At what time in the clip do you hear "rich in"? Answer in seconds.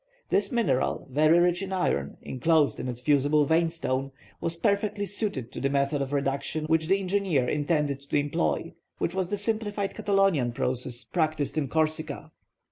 1.37-1.71